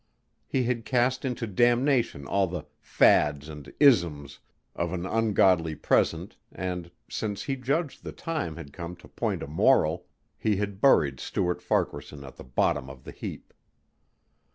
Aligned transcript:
He 0.47 0.63
had 0.63 0.83
cast 0.83 1.25
into 1.25 1.45
damnation 1.45 2.25
all 2.25 2.47
the 2.47 2.63
"fads" 2.79 3.47
and 3.47 3.71
"isms" 3.79 4.39
of 4.75 4.93
an 4.93 5.05
ungodly 5.05 5.75
present 5.75 6.37
and, 6.51 6.89
since 7.07 7.43
he 7.43 7.55
judged 7.55 8.03
the 8.03 8.11
time 8.11 8.55
had 8.55 8.73
come 8.73 8.95
to 8.95 9.07
point 9.07 9.43
a 9.43 9.47
moral, 9.47 10.07
he 10.39 10.55
had 10.55 10.81
buried 10.81 11.19
Stuart 11.19 11.61
Farquaharson 11.61 12.23
at 12.23 12.35
the 12.35 12.43
bottom 12.43 12.89
of 12.89 13.03
the 13.03 13.11
heap. 13.11 13.53